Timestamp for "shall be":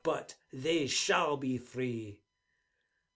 0.87-1.59